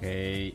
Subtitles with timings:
[0.00, 0.54] OK，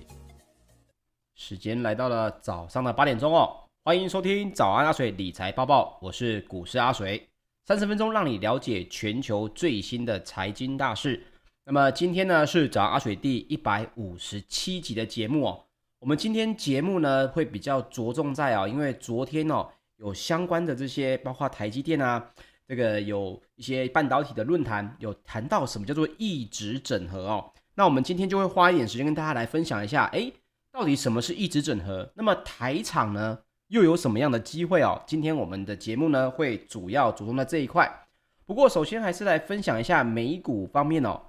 [1.36, 7.30] 时间来到了早上的八点钟哦，欢迎收听早安阿水理财报报，我是股市阿水，
[7.64, 11.22] 三十分钟让你了解全球最新的财经大事。
[11.64, 15.64] 那么今天呢是早安阿水第一百五十七集的节目哦，
[16.00, 22.32] 我们今天节目呢会比较着重在啊，因为昨天哦有相关的这些，包括台积电啊，
[22.68, 27.52] 这个有一些半导体的论坛有谈到什么叫做异质整合哦。
[27.76, 30.34] 那我们今天就会花一点时间跟大家来分享一下，诶，
[30.72, 32.10] 到底什么是一直整合？
[32.16, 35.02] 那么台厂呢，又有什么样的机会哦？
[35.06, 38.08] 今天我们的节目呢，会主要着重在这一块。
[38.46, 41.22] 不过，首先还是来分享一下美股方面哦。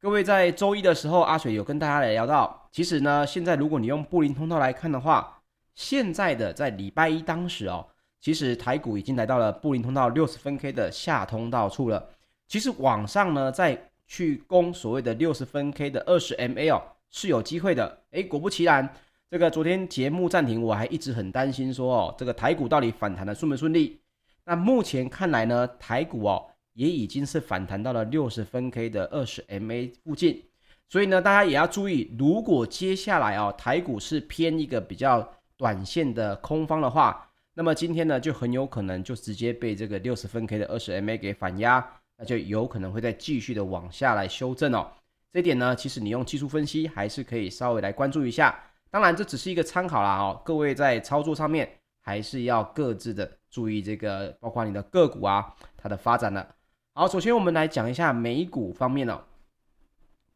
[0.00, 5.40] 各位在周一的时候，阿水有跟大家来聊到，其实呢，现在如果你用布林通道来看的话，
[5.74, 7.86] 现在的在礼拜一当时哦，
[8.20, 12.10] 其实台股已经来到了布林通道六十分 K 的下通道处了。
[12.48, 18.02] 其实往上呢，在去攻所谓的六十分 K 的二十 MA 哦，是有机会的。
[18.12, 18.88] 诶，果不其然，
[19.28, 24.00] 这个昨天节目暂停，我还一直很担心说哦，这个台股到底反弹的顺不顺利？
[24.44, 30.44] 那目前看来呢，台股哦也已经是反弹到了六十分 K 的二十 MA 附近，
[30.88, 41.84] 所以呢，大家也要注意，如果接下来哦台股是偏一个比较短线的空方的话，那么今天呢就很有可能就直接被这个六十分 K 的二十 MA 给反压。
[42.18, 44.90] 那就有可能会再继续的往下来修正哦。
[45.32, 48.58] 这一点呢，其实你用技术分析还是可以稍微来关注一下。
[48.90, 50.40] 当然，这只是一个参考啦哦。
[50.44, 51.68] 各位在操作上面
[52.00, 56.54] 还是要各自的注意这个，包括你的个股啊，它的发展了。
[56.94, 59.20] 好，首先我们来讲一下美股方面哦。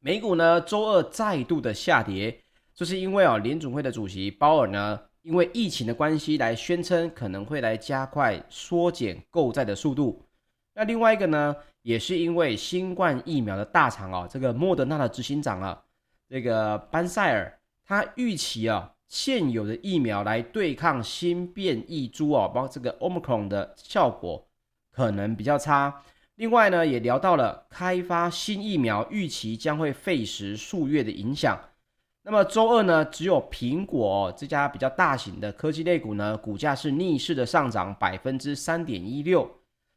[0.00, 2.42] 美股呢，周二再度的下跌，
[2.74, 10.22] 就是因为哦，联准会的主席鲍尔呢，因为疫情的关系来宣称可能会来加快缩减购债的速度。
[10.80, 15.78] 那另外一个呢，也是因为新冠疫苗的大厂哦，这个莫德纳的执行长啊，
[16.26, 24.48] 这个班塞尔，他预期啊，现有的疫苗来对抗新变异株哦，包括这个 Omicron 的效果
[24.91, 26.02] 可能比较差。
[26.36, 31.60] 另外呢，也聊到了开发新疫苗预期将会费时数月的影响。
[32.22, 39.47] 那么周二呢，只有苹果这家比较大型的科技类股呢，股价是逆势的上涨百分之三点一六。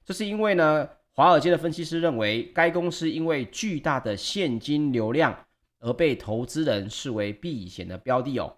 [0.05, 5.45] 这是因为呢，华尔街的分析师认为，该公司因为巨大的现金流量
[5.79, 8.57] 而被投资人视为避险的标的哦。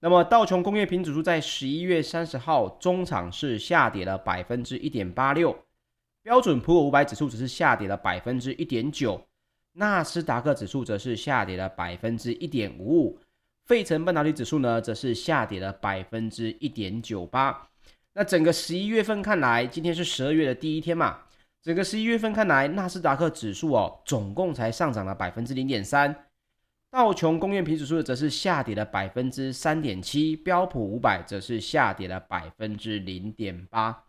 [0.00, 5.54] 那么道琼工业平指数在十一月三十号中场是下跌了百分之一点八六，
[6.22, 9.22] 标准普尔五百指数只是下跌了百分之一点九，
[9.72, 13.18] 纳斯达克指数则是下跌了百分之一点五五，
[13.66, 17.69] 费城半导体指数呢则是下跌了百分之一点九八。
[18.12, 21.20] 那整个十一月份看来，今天是十二月的第一天嘛。
[21.62, 26.24] 整个十一月份看来，纳斯达克指数哦，总共才上涨了百分之零点三，
[26.90, 34.04] 道琼工业平指数则是下跌了百分之三点七，标普五百则是下跌了百分之零点八。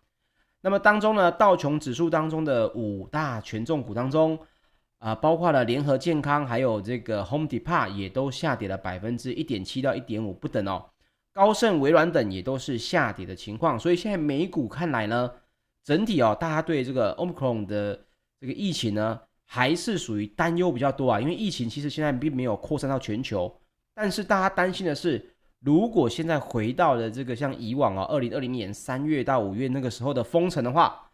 [0.61, 4.39] 那么当中呢，道琼指数当中的五大权重股当中，
[4.99, 10.90] 啊、包括了联合健康，还有这个 Home Depot 也都下跌了百分之一点七到一点五不等哦。
[11.33, 15.31] 高盛、微软等也都是下跌的情况，所以现在美股看来呢，
[15.83, 17.97] 整体哦，大家对这个 Omicron 的
[18.39, 21.21] 这个疫情呢，还是属于担忧比较多啊。
[21.21, 23.53] 因为疫情其实现在并没有扩散到全球，
[23.95, 31.09] 但是大家担心的是，如果现在回到了这个像以往啊，二零二零年三月到五月那个时候的封城的话，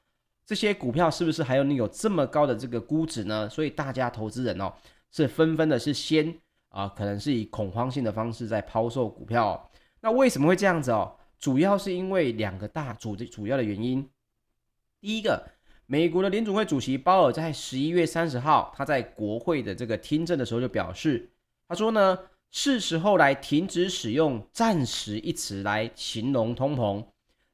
[0.48, 3.48] 这些股票是不是还有你有这么高的这个估值呢？
[3.48, 4.74] 所以大家投资人哦，
[5.12, 6.34] 是纷纷的是先
[6.70, 9.70] 啊，可能是以恐慌性的方式在抛售股票。
[10.08, 11.18] 那为什么会这样子哦？
[11.38, 14.10] 主要是因为两个大主的主要的原因。
[15.02, 15.46] 第一个，
[15.86, 21.30] 美国的联准会主席鲍尔在十一月三十号，他在国会的这个听证的时候就表示，
[21.68, 22.18] 他说呢，
[22.52, 27.04] 是时候来停止使用“暂时”一词来形容通膨。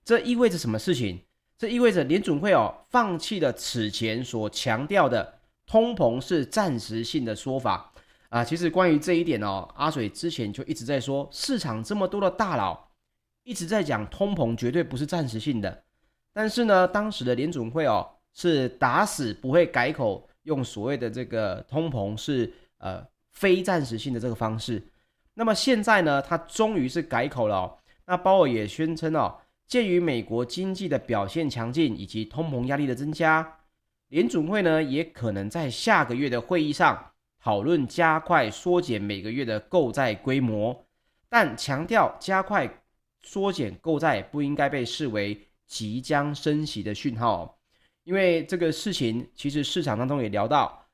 [0.06, 1.21] 这意味着什么事情？
[1.57, 7.93] 这意味着联准会哦，放弃了此前所强调的通膨是暂时性的说法。
[8.33, 12.88] 啊，其实关于这一点哦，阿水之前就一直在说，市场这么多的大佬
[13.44, 15.83] 一直在讲通膨绝对不是暂时性的，
[16.33, 24.81] 但是呢，当时的联准会哦是打死不会改口，用所谓的这个通膨是呃非暂时性的这个方式。
[25.35, 27.77] 那么现在呢，他终于是改口了哦。
[28.07, 29.38] 那鲍尔也宣称哦，
[29.68, 33.59] 鉴于美国经济的表现强劲以及通膨压力的增加，
[34.07, 37.12] 联准会呢也可能在下个月的会议上。
[37.44, 40.86] 讨论加快缩减每个月的购债规模，
[41.28, 42.81] 但强调加快
[43.22, 45.38] 缩减购债不应该被视为
[45.68, 47.60] 即将升息的讯号，
[48.06, 50.86] 因为这个事情其实市场当中也聊到，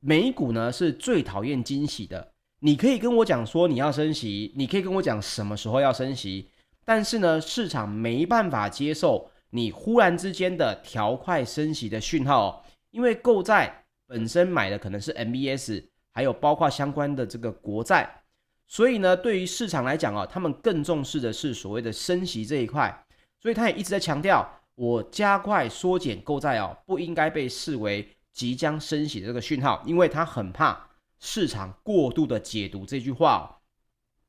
[0.00, 6.50] 美股呢是最讨厌惊喜的，你可以跟我讲说你要升息，你可以跟我讲什么时候要升息，
[6.84, 18.22] 但是呢，市场没办法接受你忽然之间的调快升息的讯号，因为购债本身买的可能是 MBS，还有包括相关的这个国债，
[18.66, 23.06] 所以呢，对于市场来讲哦，他们更重视的是所谓的升息这一块，
[23.38, 30.88] 所以他也一直在强调，我加快缩减购债哦，不应该被视为即将升息的这个讯号，因为他很怕。
[31.20, 33.42] 市场过度的解读这句话哦，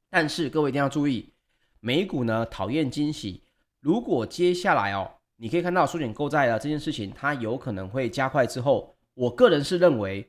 [0.09, 1.31] 但是各位一定要注意，
[1.79, 3.43] 美股呢讨厌惊喜。
[3.79, 10.25] 如果接下来哦，你可以看到缩减购债的这件事情，它有可能会加快之后，我个人是认为，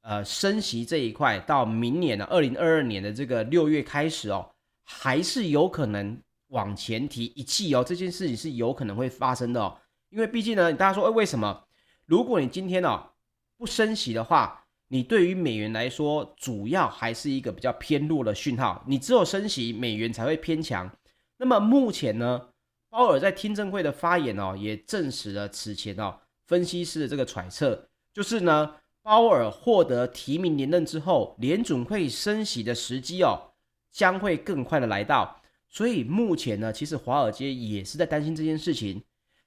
[0.00, 4.50] 呃，升息这一块到明年的二零二二年的这个六月开始哦，
[4.82, 9.76] 还是有可能往前提一季哦，这件事情是有可能会发生的哦，
[10.08, 11.64] 因为毕竟呢，大家说，哎，为什么？
[12.06, 13.10] 如果你今天哦
[13.58, 18.82] 不升息的话，你对于美元来说，主要还是一个比较偏弱的讯号。
[18.88, 20.90] 你只有升息，美元才会偏强。
[21.36, 22.48] 那么目前呢，
[22.88, 27.89] 鲍尔在听证会的发言哦，也证实了此前哦分析师的这个揣测，
[28.20, 33.52] 就是呢，鲍尔获得提名连任之后，联准会升息的时机哦，
[33.90, 35.40] 将会更快的来到。
[35.70, 39.02] 所以目前呢，其实华尔街也是在担心这件事情。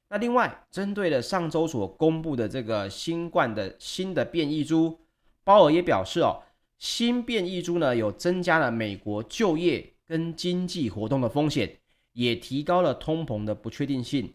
[0.09, 5.01] 那另外，针对了上周所公布的这个新冠的新的变异株。
[5.43, 6.41] 鲍尔也表示，哦，
[6.79, 11.77] 新变异株呢有增加了美国就业跟经济活动的风险，
[12.13, 14.33] 也提高了通膨的不确定性。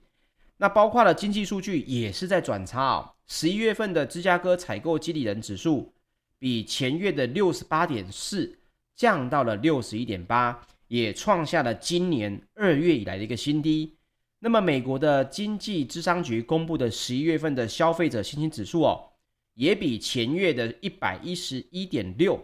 [0.59, 3.15] 那包括了经济数据也是在转差哦。
[3.27, 5.93] 十一月份的芝加哥采购经理人指数
[6.39, 8.59] 比前月的六十八点四
[8.95, 13.97] 降到了六十一点八，也创下了今年二月以来的一个新低。
[14.41, 19.05] 那么美国的经济智商局公布的十一月份的消费者信心指数哦。
[19.55, 22.41] 也比前月的一百一十一点六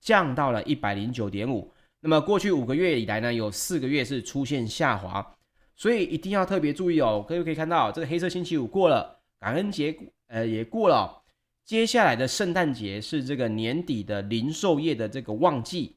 [0.00, 1.72] 降到了一百零九点五。
[2.00, 5.35] 那么过去五个月以来呢，有四个月是出现下滑，
[5.76, 7.24] 所以一定要特别注意哦。
[7.28, 11.22] 各位可以看到，这个黑色星期五过了，感恩节呃也过了，
[11.64, 15.96] 接下来的圣诞节是这个年底的零售业的这个旺季。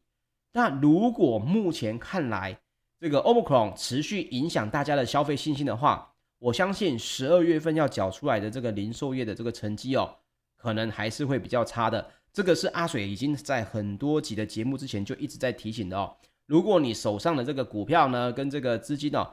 [0.51, 2.59] 那如果目前看来
[2.99, 10.15] 这个 Omicron 持续影响大家的消费信心的话，我相信十二月份要缴出来的这个零售业的这个成绩哦。
[10.57, 16.13] 可能还是会比较差的，这个是阿水已经在很多集的节目之前就一直在提醒的哦。
[16.47, 19.25] 如果你手上的这个股票呢，跟这个资金哦，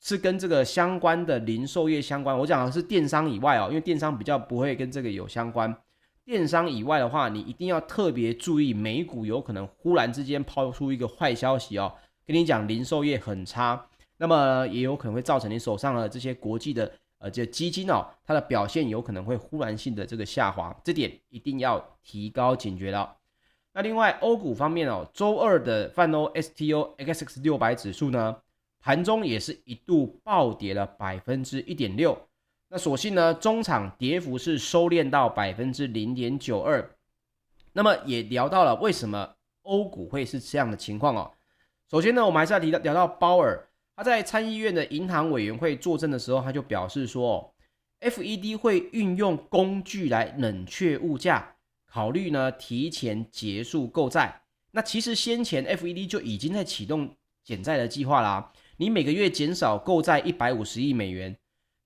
[0.00, 5.74] 是跟这个相关的零售业相关，我讲的是电商以外哦，因为电商比较不会跟这个有相关。
[6.24, 11.94] 电商以外的话，你一定要特别注意，美股有可能忽然之间抛出一个坏消息哦，
[12.26, 16.90] 跟你讲零售业很差，那么也有可能会造成你手上的这些国际的。
[17.22, 23.14] 呃，这基金哦，它的表现有可能会忽然性的这个下滑，这点一定要提高警觉了。
[23.74, 28.34] 那另外，欧股方面哦，周二的泛欧 STOXX 六百指数呢，
[28.80, 32.28] 盘中也是一度暴跌了百分之一点六。
[32.68, 36.96] 那所幸呢，中场跌幅是收敛到百分之零点九二。
[37.72, 41.32] 那么也聊到了为什么欧股会是这样的情况哦。
[41.90, 43.68] 首先呢，我们还是要提到聊到鲍尔。
[43.96, 47.54] 他在参议院的银行委员会作证的时候，他就表示说
[48.00, 51.56] ，FED 会运用工具来冷却物价，
[51.86, 54.42] 考虑呢提前结束购债。
[54.70, 61.36] 那其实先前 FED 就已经在启动减债的计划啦，你每个月减少购债一百五十亿美元。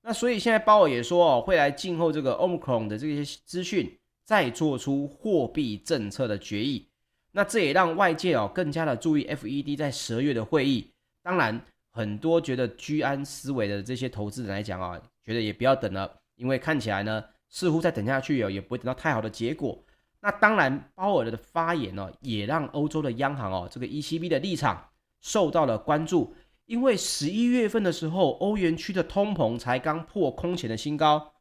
[0.03, 6.89] 那所以现在鲍尔也说哦，会来静候这个 Omicron 的这些资讯，再做出货币政策的决议。
[7.33, 10.93] 那这也让外界哦更加的注意 FED 在十二月的会议。
[11.23, 11.61] 当然。
[11.97, 19.81] 很多觉得居安思危的这些投资人来讲啊，觉得也不要等了，因为看起来呢，似乎再等下去哦，也不会等到太好的结果。
[20.21, 24.89] 那当然，鲍尔的发言呢，也让欧洲的央行哦，这个 ECB 的立场
[25.21, 26.35] 受到了关注，
[26.67, 31.35] 因为十一月份的时候，欧元区的通膨才刚破空前的新高，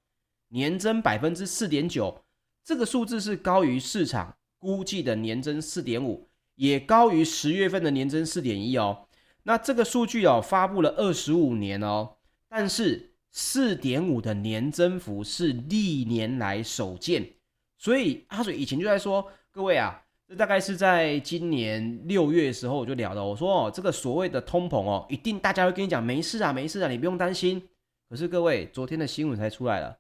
[0.50, 2.24] 年增百分之四点九，
[2.64, 9.08] 这个数字是高于市场估计的年增四点五，也高于十月份的年增四点一哦。
[9.44, 17.34] 那这个数据哦，发布了二十五年哦，但是四点五的年增幅是历年来首见，
[17.78, 20.03] 所以阿水以前就在说，各位啊，
[20.36, 27.62] 大概是在今年六月的时候我就聊了，我说哦，这个所谓的通膨哦，一定大家会跟你讲没事啊，没事啊，你不用担心。
[28.10, 29.98] 可是各位，昨天的新闻才出来了，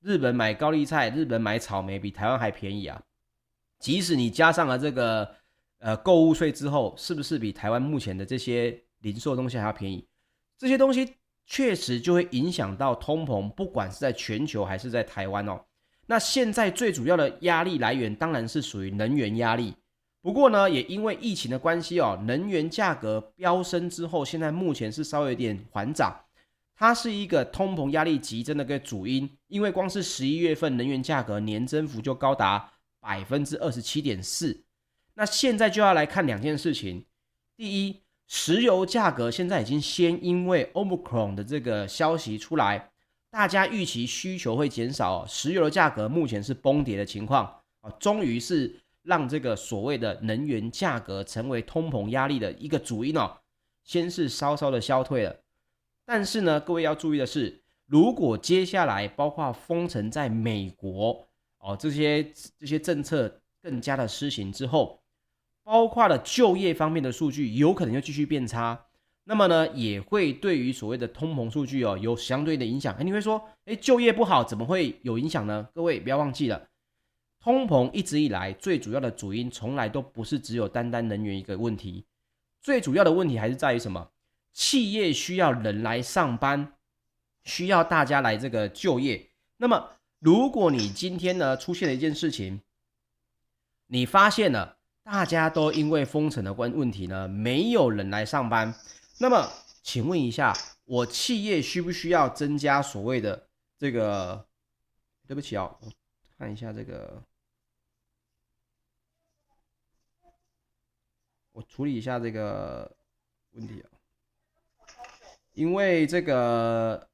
[0.00, 3.02] 日本买高丽菜，日本买草莓比台湾还便宜啊，
[3.78, 5.34] 即使你加上了这个。
[5.80, 10.08] 呃，购物税之后是不是比台湾目前的这些零售东西还要便宜？
[10.56, 15.60] 这些东西确实就会影响到通膨，不管是在全球还是在台湾哦。
[16.06, 19.74] 那现在最主要的压力来源当然是属于能源压力，
[20.20, 26.20] 不过呢，也因为疫情的关系哦，能源价格飙升之后，现在目前是稍微有点缓涨。
[26.76, 34.64] 它是一个通膨压力急增的个主因，因为光是十一月份能源价格年增幅就高达百分之二十七点四。
[35.14, 37.04] 那现在就要来看两件事情，
[37.56, 42.90] 第一，石油价格现在已经先因为 Omicron 的这个消息出来，
[43.34, 47.44] 大家预期需求会减少，石油的价格目前是崩跌的情况
[47.80, 48.80] 啊，终于是。
[49.02, 53.36] 让这个所谓的能源价格成为通膨压力的一个主因哦，
[53.82, 55.40] 先是稍稍的消退了，
[56.06, 62.24] 但是呢，各位要注意的是，如果接下来包括封城在美国哦，这些
[62.58, 65.02] 这些政策更加的施行之后，
[65.62, 68.86] 包括了就业方面的数据有可能又继续变差，
[69.24, 72.94] 那么呢，也会对于所谓的通膨数据哦有相对的影响。
[72.96, 75.68] 哎，你会说，哎，就业不好怎么会有影响呢？
[75.74, 76.68] 各位不要忘记了。
[77.40, 82.04] 通膨一直以来最主要的主因，从来都不是只有单单能源一个问题，
[82.60, 84.10] 最主要的问题还是在于什么？
[84.52, 86.74] 企业需要人来上班，
[87.42, 89.30] 需要大家来这个就业。
[89.56, 89.90] 那么，
[90.20, 92.60] 如果你今天呢出现了一件事情，
[93.88, 98.74] 你发现了大家都因为封城的关问题呢，没有人来上班，
[99.18, 99.50] 那么
[99.82, 104.46] 请问一下，我企业需不需要增加所谓的这个？
[105.26, 105.92] 对不起啊，我
[106.36, 107.22] 看一下这个。
[111.52, 112.90] 我处理一下这个
[113.52, 113.86] 问题啊，
[115.52, 117.08] 因为这个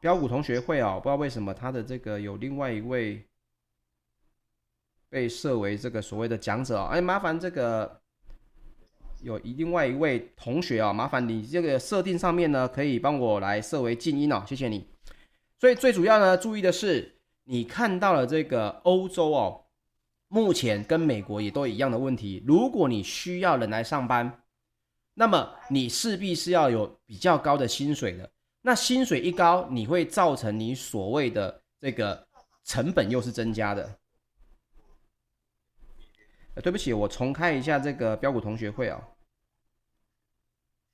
[0.00, 3.26] 标股同学会啊，不知道为什么他的这个有另外一位
[5.08, 8.00] 被设为这个所谓的讲者啊，哎，麻烦这个
[9.22, 14.86] 有另外一位同学啊，麻烦你这个设定上面呢，可以帮我来设为静音哦，谢谢你。
[15.58, 19.64] 所以最主要呢，注意的是你看到了这个欧洲哦。
[20.30, 22.44] 目前跟美国也都一样的问题。
[22.46, 24.42] 如果你需要人来上班，
[25.14, 28.30] 那么你势必是要有比较高的薪水的。
[28.60, 32.26] 那薪水一高，你会造成你所谓的这个
[32.62, 33.98] 成本又是增加的。
[36.60, 39.00] 对不起，我重开一下这个标股同学会啊。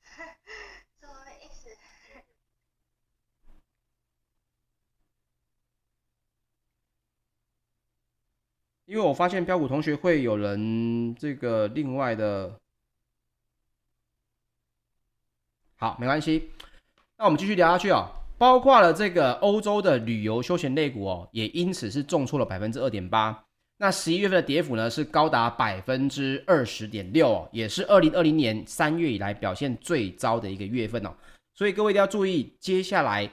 [8.87, 12.61] 因为我发现标股同学会有人这个另外的，
[15.77, 16.51] 好，没关系，
[17.17, 18.11] 那我们继续聊下去哦。
[18.37, 23.47] 包括了这个欧洲的旅游休闲类股哦，也因此是重挫了百分之二点八。
[23.77, 31.15] 那十一月份的跌幅呢是高达百分之二十点六哦，也是二零二零年三月以来表现最糟的一个月份哦。
[31.55, 33.29] 所以各位一定要注意，接下来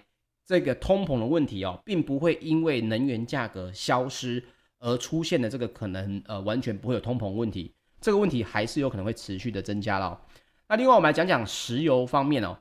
[0.46, 4.44] 这个通膨的问题哦，并不会因为能源价格消失。
[4.84, 10.20] 而出现的这个可能呃完全不会有通膨问题，这个问题还是有可能会持续的增加了。
[10.68, 12.58] 那另外我们来讲讲石油方面哦，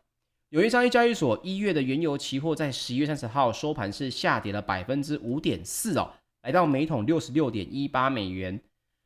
[0.51, 8.61] 纽约商业交易所一月的原油期货在十一月三十号收盘是下跌了百分之五点四哦，来到每桶六十六点一八美元。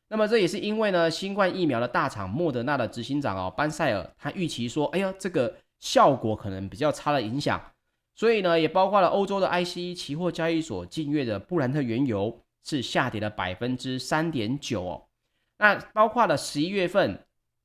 [0.09, 7.61] 那么这也是因为呢，新冠疫苗的大厂莫德纳的执行长哦班塞尔他预期说，哎呀这个效果可能比较差的影响，
[8.14, 12.41] 所以呢也包括了欧洲的 ICE 期货交易所近月的布兰特原油。
[12.67, 15.05] 是下跌了百分之三点九哦，
[15.59, 17.23] 那包括了十一月份，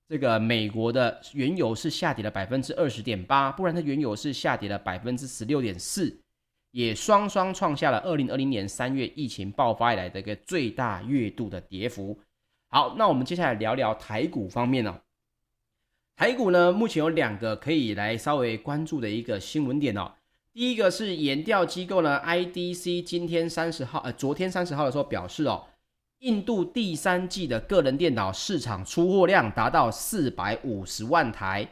[0.09, 6.19] 这个美国的原油是下跌了百分之二十点八，布兰特原油是下跌了百分之十六点四，
[6.71, 12.19] 也双双创下了二零二零年三月疫情爆发以来的一个最大月度的跌幅。
[12.69, 15.01] 好，那我们接下来聊聊台股方面哦。
[16.15, 20.11] 台股呢，目前有两个可以来稍微关注的一个新闻点哦。
[20.51, 25.65] 第一个是研调机构呢，IDC 今天三十号，呃，昨天三十号的时候表示哦，
[26.19, 31.65] 印度第三季的个人电脑市场出货量达到四百五十万台，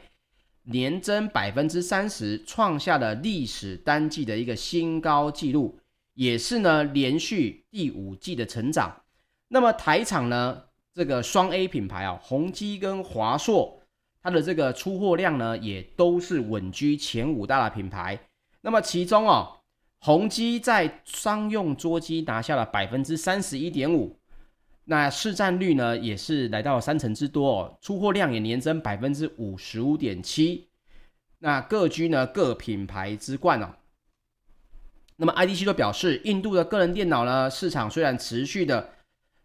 [0.70, 5.78] 年增百分之三十，创下了历史单季的一个新高纪录，
[6.12, 9.02] 也是呢连续第五季的成长。
[9.48, 13.80] 那么台厂呢，这个双 A 品牌啊，宏基跟华硕，
[14.22, 18.20] 它的这个出货量呢，也都是稳居前五大的品牌。
[18.60, 19.60] 那么其中哦，
[20.00, 24.17] 宏基在商用桌机拿下了百分之三十一点五，
[24.90, 30.70] 那市占率呢也是来到三成之多哦，出货量也年增百分之五十五点七，
[31.38, 33.68] 那各居呢各品牌之冠哦。
[35.16, 38.88] 那么 IDC 都表示，印度的个人电脑呢市场虽然持续的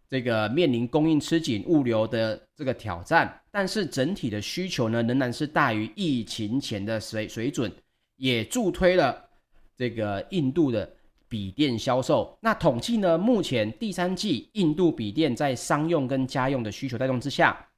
[0.08, 7.70] 这个面临供应吃紧、物流的这个挑战，但是整体的需求呢仍然是大于疫情前的水水准。
[8.16, 9.28] 也助推了
[9.76, 10.88] 这个印度的
[11.34, 12.38] 笔电销售。
[12.40, 17.70] 那统计呢，目前第三季印度笔电在商用跟家用的需求带动之下，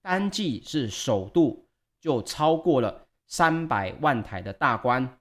[0.00, 1.66] 单季是首度
[2.00, 5.18] 就超过了三百万台的大关。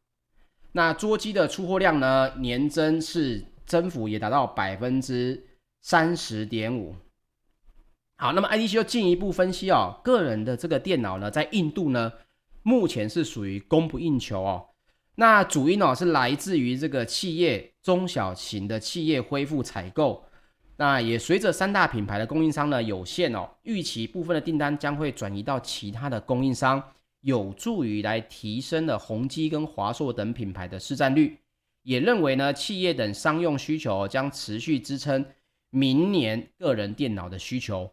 [0.72, 5.46] 那桌机的出货量呢，年增是增幅也达到百分之
[5.82, 6.96] 三十点五。
[8.16, 12.14] 好，那么 IDC 又进一步分析哦，个人的这个电脑呢，在印度呢，
[12.62, 14.70] 目前是属于供不应求哦。
[15.16, 20.24] 那主因哦是来自于这个企业中小型的企业恢复采购，
[20.78, 26.82] 那也随着三大品牌的供应商呢有限哦，预期部分的订单将会转移到其他的供应商，
[27.22, 31.38] 有助于来提升了宏基跟华硕等品牌的市占率。
[31.84, 35.24] 也认为呢，企业等商用需求将持续支撑
[35.70, 37.92] 明年个人电脑的需求。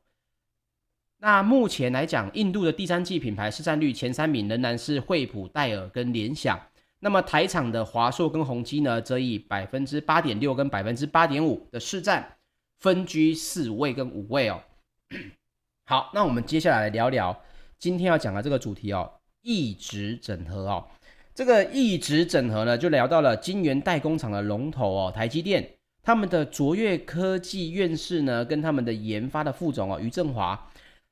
[1.19, 6.59] 那目前来讲，印度的第三季品牌市占率前三名仍然是惠普、戴尔跟联想。
[7.01, 12.37] 那么台厂的华硕跟宏基呢，则以百分之八点六跟百分之八点五的市占
[12.79, 14.63] 分居四位跟五位哦。
[15.87, 17.43] 好，那我们接下来来聊聊
[17.79, 19.11] 今天要讲的这个主题哦，
[19.43, 20.87] 异质整合哦。
[21.35, 30.71] 这个异质整合呢，就聊到了晶圆代工厂的龙头哦，台积电，他们的卓越科技院士呢，跟他们的研发的副总哦，余振华。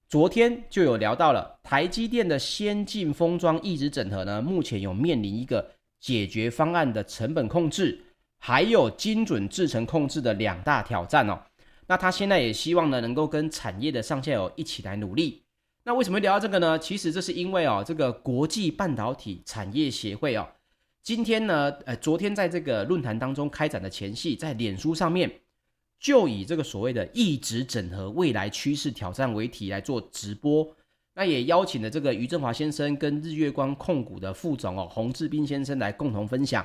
[0.09, 8.01] 昨天就有聊到了台积电的先进封装异质整合呢，目前有面临一个解决方案的成本控制，
[8.39, 11.41] 还有精准制程控制的两大挑战哦。
[11.87, 15.43] 那他现在也希望呢，能够跟产业的上下游一起来努力。
[15.85, 16.79] 那为什么聊到这个呢？
[16.79, 20.47] 其实这是因为哦，这个国际半导体产业协会哦，
[21.03, 25.41] 今天呢，呃，昨天在这个论坛当中开展的前夕，在脸书上面。
[26.01, 30.77] 就以这个所谓的一直整合未来趋势挑战为题来做直播，
[31.19, 36.65] 那也邀请了这个余正华先生跟日月光控股的副总哦洪志斌先生来共同分享。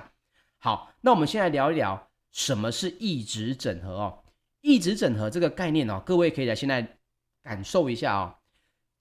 [0.59, 4.23] 好，那我们先来聊一聊什么是异质整合哦。
[4.61, 6.99] 异质整合这个概念哦，各位可以来现在
[7.41, 8.35] 感受一下哦。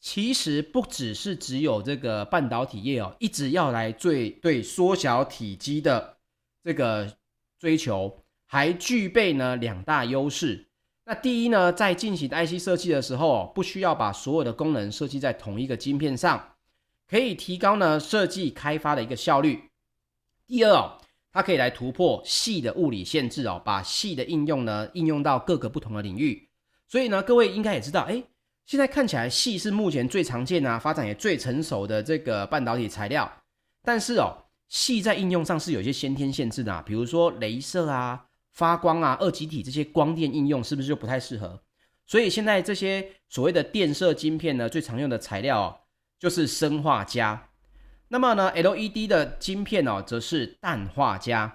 [0.00, 6.16] 其实不只是只有这个半导体业哦，一直要来最对缩小体积的
[6.64, 7.14] 这个
[7.58, 8.24] 追求。
[8.46, 10.70] 还具备呢两大优势。
[11.04, 16.54] 那第一呢，在进行 IC 设计的时候，不需要把所有的功能设计在同一个晶片上，
[17.08, 19.70] 可以提高呢设计开发的一个效率。
[20.46, 20.98] 第二哦，
[21.32, 26.48] 它可以来突破矽的物理限制哦，把矽的应用呢应用到各个不同的领域。
[26.86, 28.22] 所以呢，各位应该也知道，哎，
[28.64, 33.30] 现在看起来矽是目前最常见啊，发展也最成熟的这个半导体材料。
[33.82, 34.32] 但是哦，
[34.70, 38.26] 矽在应用上是有一些先天限制的啊，比如说镭射啊。
[38.52, 41.62] 发光啊，二极体这些光电应用是不是就不太适合？
[42.04, 45.80] 所以现在这些所谓的电射晶片呢，最常用的材料哦，
[46.18, 47.48] 就是砷化镓。
[48.08, 51.50] 那么呢，LED 的晶片哦，则是氮化镓。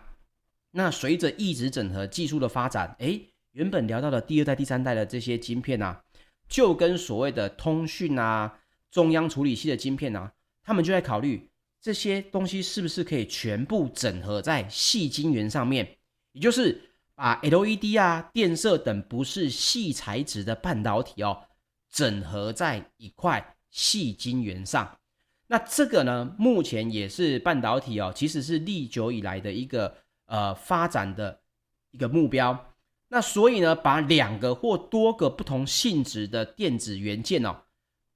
[0.72, 6.04] 那随着异质整合技术的发展，诶，原本聊到的第二代、第三代的这些晶片啊，
[6.50, 10.34] 就跟所谓的通讯啊、中央处理器的晶片啊，
[10.64, 11.48] 他们就在考虑
[11.80, 15.98] 这些东西是不是可以全部整合在细晶圆上面，
[16.32, 16.86] 也就是。
[17.18, 21.46] 把 LED 啊、电射等不是细材质的半导体哦，
[21.90, 25.00] 整合在一块细晶圆上。
[25.48, 31.42] 那这个呢，目前也是半导体哦，其实是历久以来的一个呃发展的
[31.90, 32.76] 一个目标。
[33.08, 37.64] 那所以呢，把两个或多个不同性质的电子元件哦，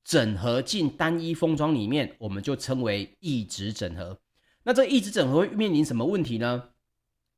[0.03, 4.19] 整合进单一封装里面，我们就称为异质整合。
[4.61, 6.65] 那这异质整合会面临什么问题呢？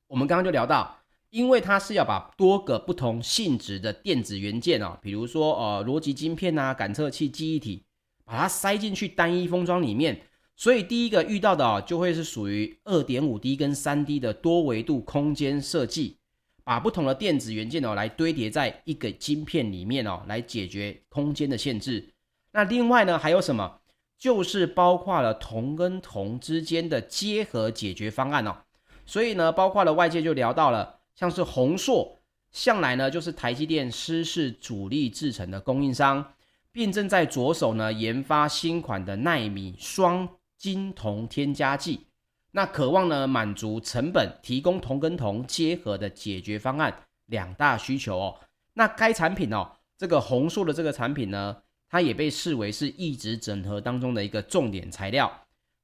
[0.08, 0.99] 我们刚刚就聊到。
[1.33, 7.83] 因为它是要把多个不同性质的电子元件哦，比如说呃逻辑晶片啊、感测器、记忆体，
[8.23, 10.21] 把它塞进去单一封装里面，
[10.55, 16.19] 所以第一个遇到的哦，就会是属于二点五 D 跟三 D 的多维度空间设计，
[16.63, 22.13] 把不同的电子元件哦来堆叠在一个晶片里面哦，来解决空间的限制。
[22.51, 23.79] 那另外呢还有什么？
[24.19, 28.55] 就是包括了铜跟铜之间的结合解决方案哦。
[29.03, 30.99] 所以呢，包括了外界就聊到了。
[31.15, 32.19] 像是宏硕，
[32.52, 36.34] 向来呢就是台积电湿式主力制程的供应商，
[36.71, 42.08] 并正在着手呢研发新款的奈米双金铜添加剂，
[42.52, 48.39] 那渴望呢满足成本、提供铜跟铜结合的解决方案两大需求哦。
[48.73, 51.58] 那该产品哦，这个宏硕的这个产品呢，
[51.89, 55.32] 它也被视为是一直整合当中的一个重点材料。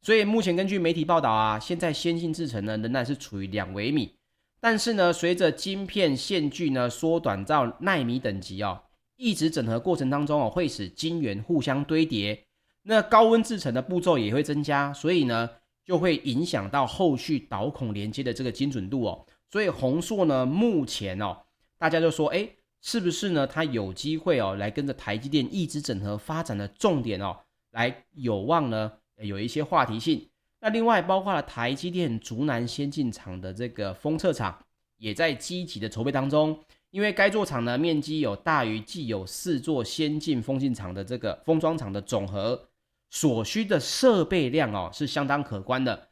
[0.02, 4.15] 所以目前根据媒体报道啊，现在先进制程呢仍然是处于两微米。
[4.62, 8.82] 但是呢，随着晶片线距呢缩短到纳米等级哦，
[9.15, 12.45] 一直整合过程当中哦，会使晶圆互相堆叠，
[12.84, 15.50] 那高温制成的步骤也会增加，所以呢，
[15.86, 19.26] 就会影响到后续导孔连接的这个精准度哦。
[19.52, 21.38] 所以宏硕呢，目前哦，
[21.78, 22.48] 大家就说，哎，
[22.82, 23.48] 是不是呢？
[23.48, 27.36] 它有机会哦，来跟着台积电一直整合发展的重点哦，
[27.72, 28.91] 来有望呢，
[29.22, 30.29] 有一些话题性。
[30.62, 34.58] 那另外包括了台积电竹南先进厂的这个封测厂，
[34.98, 36.60] 也在积极的筹备当中。
[36.91, 42.67] 因为该座厂呢，面积有大于既有四座先进封进厂的这个封装厂的总和，
[43.12, 46.10] 所需的设备量哦，是相当可观的。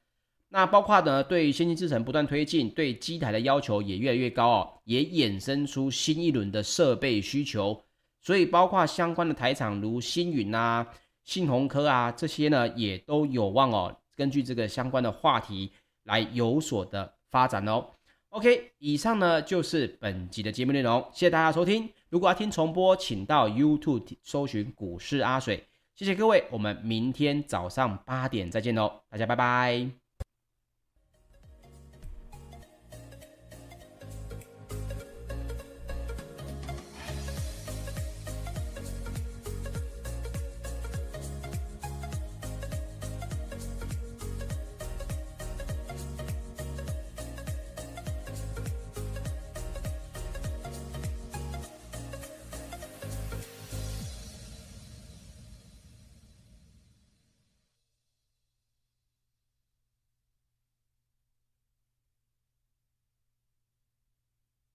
[0.50, 7.84] 那包括呢，对先进制程不断推进，对机台的要求也越来越高哦，也衍生出新一轮的设备需求。
[8.22, 10.88] 所以，包括相关的台厂如星云啊、
[11.24, 15.72] 信鸿科啊这些呢，也都有望哦，根据这个相关的话题
[16.04, 17.86] 来有所的发展哦。
[18.30, 21.90] OK，以上呢就是本集的节目内容，谢谢大家收听。
[22.10, 25.64] 如果要听重播，请到 YouTube 搜寻股市阿水。
[25.96, 30.07] 谢谢各位，我们明天早上八点再见喽，大家拜拜。